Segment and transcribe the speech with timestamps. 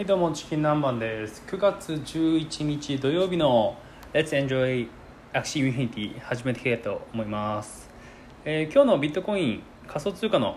[0.00, 1.42] はいどうもチキン南蛮です。
[1.46, 3.76] 9月11日土曜日の
[4.14, 4.88] Let's Enjoy
[5.34, 7.90] Axie Infinity 始めていきたいと思います、
[8.46, 10.56] えー今日のビットコイン仮想通貨の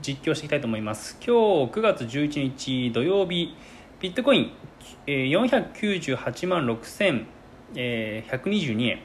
[0.00, 1.14] 実況していきたいと思います。
[1.14, 3.56] 今日9月11日土曜日
[3.98, 4.52] ビットコイン、
[5.08, 5.74] えー
[6.06, 7.10] 498万6122
[7.74, 9.00] 円。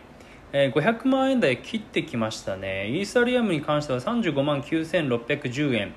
[0.54, 2.88] えー500万円台切ってきましたね。
[2.88, 5.96] イーサリアムに関しては35万9610円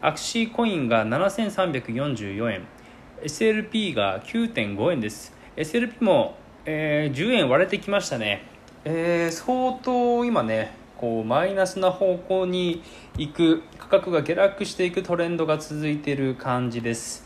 [0.00, 2.77] アクシーコインが7344円。
[3.22, 5.32] SLP が9.5円です。
[5.56, 8.44] SLP も、えー10円割れてきましたね、
[8.84, 12.82] えー相当今ねこうマイナスな方向に
[13.16, 17.24] 行く価格が下落していくトレンドが続いている感じです。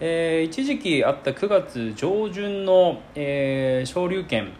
[0.00, 4.52] えー一時期あった9月上旬の、えー昇竜拳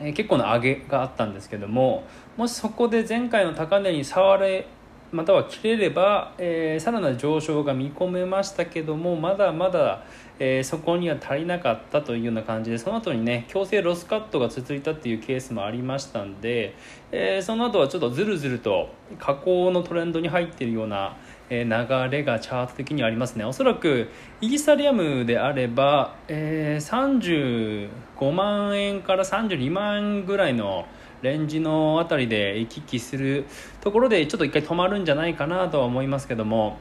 [0.00, 2.04] えー結構な上げがあったんですけども
[2.36, 4.66] もしそこで前回の高値に触れ
[5.12, 10.04] または切れれば、えーさらなる上昇が見込めましたけどもまだまだ、
[10.38, 16.74] えーそこには足りなかったというような感じでその後にね強制ロスカットが続いたっていうケースもありましたんで、
[17.12, 21.16] えーその後はちょっとずるずると下降のトレンドに入っているような
[21.48, 23.44] えー流れがチャート的にはありますね。
[23.44, 24.08] おそらく
[24.40, 30.86] イーサリアムであれば、えー35万円から32万円ぐらいの
[31.26, 33.46] レンジのあたりで行き来する
[33.80, 36.78] ところでちょっと一回止まるんじゃないかなとは思いますけども、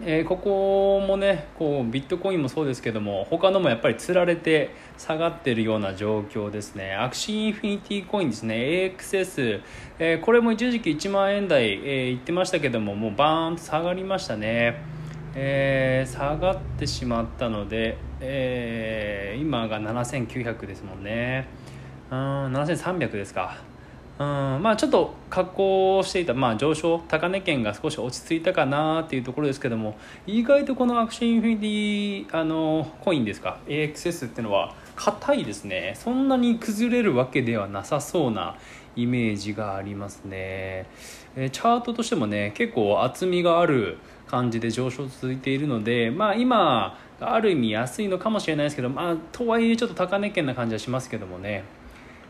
[0.00, 6.94] えーここもねこうビットコインもそうですけども他のもやっぱりつられて下がってるような状況ですね。
[6.94, 8.54] アクシーインフィニティコインですね。
[8.96, 9.60] AXS、
[9.98, 14.76] えーこれも一時期1万円台、えー言ってましたけどももうバーンと下がりましたね、
[15.34, 21.48] えー下がってしまったので、えー今が7900ですもんね。
[22.10, 22.16] うん
[22.52, 23.69] 7300ですか。
[24.20, 24.26] うん
[24.62, 35.94] まあちょっと下降していた、まあ、上昇高値圏が少し落ち着いたかなっていうところですけども意外とこのアクションインフィニティあのコインですか AXS っていうのは硬いですね。
[35.96, 38.58] そんなに崩れるわけではなさそうな
[38.94, 40.84] イメージがありますね、
[41.36, 51.64] えチャートとしてもね結構厚みがある感じで上昇続いているのでまあ今ある意味安いのかもしれないですけどまあとはいえちょっと高値圏な感じはしますけどもね。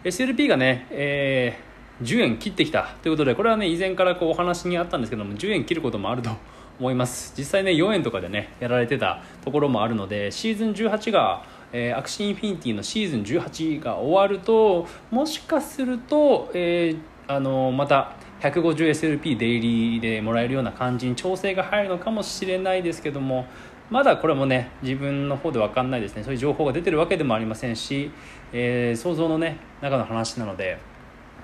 [0.05, 1.70] SLP がね、えー
[2.03, 2.95] 10円切ってきた。
[3.03, 6.31] ということでこれはね以前からこうお話にあったんですけども10円切ることもあると
[6.79, 7.35] 思います。
[7.37, 16.99] 実際ね4円とかでねやられてたところもあるのでシーズン18が、えー Axie Infinity のシーズン18が終わるともしかすると、えー
[17.33, 23.47] あのまた 150SLP デイリーでもらえるような感じに調整が入るのかもしれないですけども
[23.89, 26.25] まだこれもね自分の方で分かんないですね。
[26.25, 28.11] そういう情報が出てるわけでもありませんし、
[28.53, 30.90] えー想像のね中の話なので。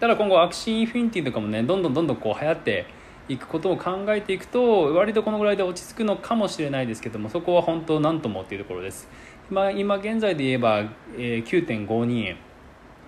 [0.00, 2.86] ただ今後 Axie Infinity とかもねどんどんどんどんこう流行って
[3.28, 9.08] いくことを考えていくと割とこのぐらいで落ち着くのかもしれないですけどもそこは本当何ともっていうところです。
[9.50, 10.80] 今今現在で言えば、
[11.16, 12.36] え9.52円。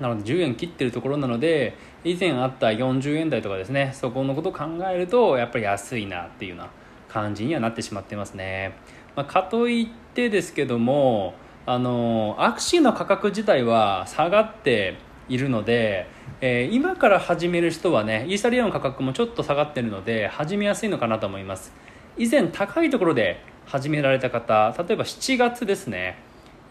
[0.01, 6.71] なので10円切ってるところなので以前あった40円台とかですねそこのことを考えるとやっぱり安いなっていうような
[7.09, 8.77] 感じにはなってしまってますね、
[9.17, 11.35] まあ、かといってですけども
[11.67, 16.07] あのアクシーの価格自体は下がっているので、
[16.41, 21.73] えー今から始める人はねイーサリアムの価格もちょっと下がってるので始めやすいのかなと思います。
[22.17, 26.19] 以前高いところで始められた方例えば7月ですね。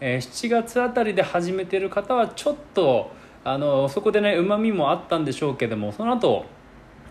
[0.00, 3.10] えー7月あたりで始めてる方はちょっと
[3.44, 6.46] あのそこでねうまみもあったんでしょうけどもその後、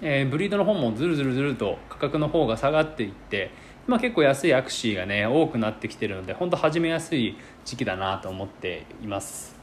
[0.01, 3.51] えーブリードの方もずるずるずると価格の方が下がっていって
[3.87, 9.56] 今結構安いアクシーがね多くなってきてるので本当始めやすい時期だなと思っています。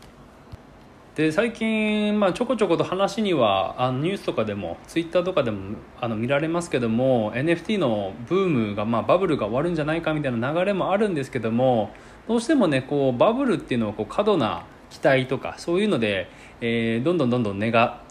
[1.14, 11.92] で最近、まあ、ちょこちょこと話にはあのニュースとかでもツイッターとかでもあの見られますけども NFT のブームが、まあ、バブルが終わるんじゃないかみたいな流れもあるんですけども
[12.26, 16.28] どうしてもねこうバブルっていうのはこう過度な期待とかそういうので、
[16.60, 18.02] えーどんどんどんどん値が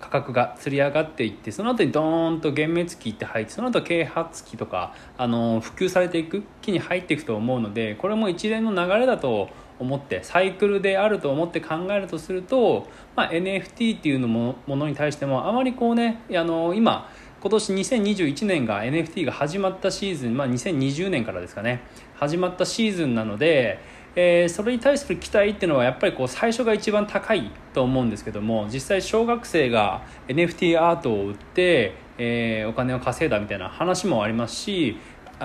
[0.00, 9.48] 価格がつり上がっていってその後にドーンと幻滅期って入ってその後啓発期とかあの普及されていく期に入っていくと思うのでこれも一連の流れだと
[9.78, 17.10] 思ってサイクルであると思って考えるとすると、まあ、NFT っていうのもものに対してもあまりこうねあの今
[17.40, 21.82] 今年2021年が NFT が始まったシーズン、まあ、2020年からですかね。
[22.16, 23.78] 始まったシーズンなので、
[24.16, 34.96] えーそれに対する期待っていうのはやっぱりこう最初が一番高いと思うんですけども実際小学生が NFT アートを売って、えーお金を稼いだみたいな話もありますし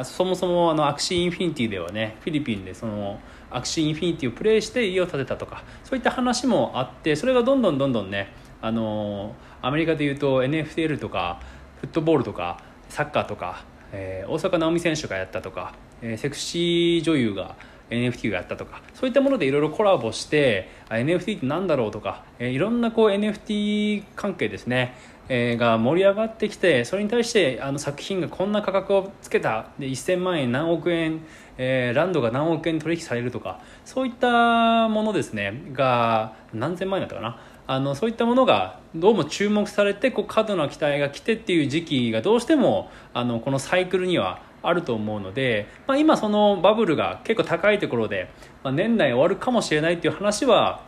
[0.04, 3.20] そもそもあの Axie Infinity ではねフィリピンでその
[3.52, 11.40] Axie Infinity をプレイして家を建てたとかそういった話もあってそれがどんどんどんどんねあのアメリカでいうと NFL とか
[11.84, 17.58] フットボールとかサッカーとか、えー大坂なおみ選手がやったとか、えーセクシー女優が、
[17.90, 24.96] NFT をやったとかそういったものでいろいろコラボして NFT って何だろうとか、えー、いろんなこう NFT 関係ですね
[25.30, 31.22] え、が盛り上がってきてそれに対してあの作品がこんな価格をつけたで1000万円何億円、
[31.58, 48.30] えー、ランドが何億円取引されるとかそういったものですねが何千万円だったかなあのそういったものがどうも注目されてこう過度な期待が来てっていう時期がどうしてもあのこのサイクルにはあると思うので、まあ、今そのバブルが結構高いところで、
[48.64, 50.84] まあ、年内終わるかもしれないっていう話は、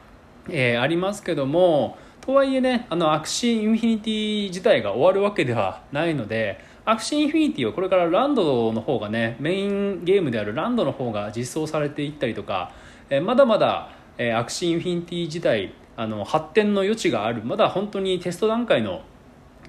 [0.49, 12.71] えー、ありますけどもとはいえねあの Axie Infinity 自体が終わるわけではないので Axie Infinity はこれからランドの方がねメインゲームであるランドの方が実装されていったりとか、
[13.09, 17.43] えー、まだまだ、えー、 Axie Infinity 自体あの発展の余地がある。
[17.43, 19.01] まだ本当にテスト段階の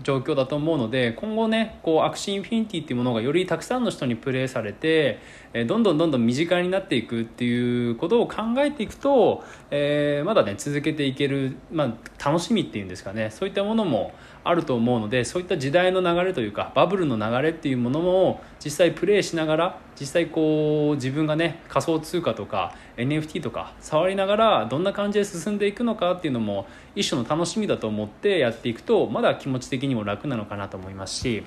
[0.03, 5.21] 状況だと思うので今後ねこう Axie Infinity っていうものがよりたくさんの人にプレイされて、
[5.67, 13.31] どんどんどんどん身近になっていくっていうことを考えていくと、えー、まだね続けていける、まあ、楽しみっていうんですかね。
[13.31, 14.13] そういったものも
[14.49, 31.43] あると思うのでそういった時代の流れというかバブルの流れっていうものも実際プレイしながら実際こう自分がね仮想通貨とか NFT とか触りながらどんな感じで進んでいくのかっていうのも一種の楽しみだと思ってやっていくとまだ気持ち的にも楽なのかなと思いますし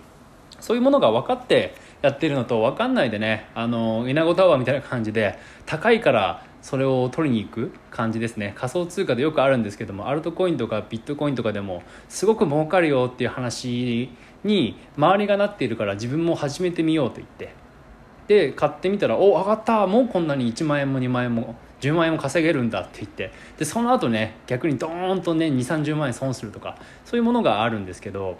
[0.60, 8.54] そういうものが分かってやってるのと分かんないでねあの稲子タワーみたいな感じで高いからそれを取りに行く感じですね。
[8.56, 14.10] 仮想通貨でよくあるんですけどもアルトコインとかビットコインとかでもすごく儲かるよっていう話
[14.44, 17.54] に周りがなっているから自分も始めてみようと言って。
[18.28, 19.88] で買ってみたらお上がった！
[19.88, 23.32] もうこんなに1万円も2万円も10万円も稼げるんだって言って。
[23.58, 28.38] でその後ね逆にドーンとね2 3 0万円損するとかそういうものがあるんですけど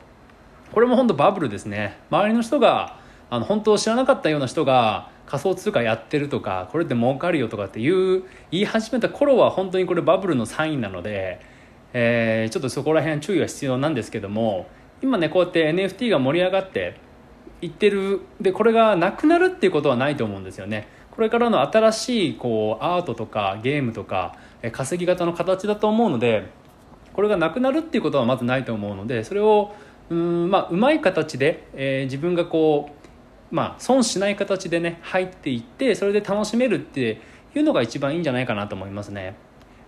[0.72, 1.98] これも本当バブルですね。
[2.12, 3.00] 周りの人が
[3.32, 11.40] あの本当知らなかったような人が仮想通貨やってるとかこれって儲かるよとかっていう言い始めた頃は本当にこれバブルのサインなので、
[11.94, 14.68] えー、ちょっとそこら辺注意は必要なんですけども
[15.04, 17.00] 今ねこうやって NFT が盛り上がって
[17.62, 20.88] いってるでこれがなくなるっていうことはないと思うんですよね。
[21.12, 24.36] これからの新しいこうアートとかゲームとか
[24.72, 26.50] 稼ぎ方の形だと思うので
[27.14, 29.74] これがなくなるっていうことはまずないと思うのでそれを
[30.10, 32.99] うんまあうまい形で、えー、自分がこう
[33.52, 37.22] まあ、損しない形でね入っていってそれで楽しめるって
[37.56, 39.36] いうのが一番いいんじゃないかなと思いますね。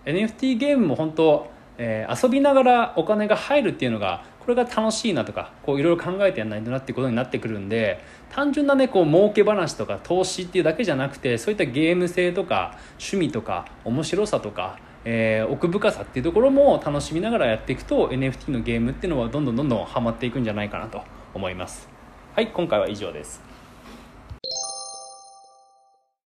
[0.04, 21.02] NFT ゲームも本当、えー、遊びながらお金が入るっていうのがこれが楽しいなとかこういろいろ考えてやらないとなってことになってくるんで単純なねこう儲け話とか投資っていうだけじゃなくてそういったゲーム性とか趣味とか面白さとかえー、奥深さっていうところも楽しみながらやっていくと NFT のゲームっていうのはどんどんどんどんハマっていくんじゃないかなと
[21.34, 21.88] 思います。
[22.34, 23.51] はい今回は以上です。